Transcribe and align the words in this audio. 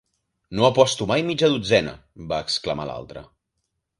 "No 0.59 0.63
aposto 0.69 1.07
mai 1.11 1.17
mitja 1.27 1.51
dotzena!", 1.57 1.93
va 2.31 2.39
exclamar 2.47 2.89
l'altre. 2.93 3.27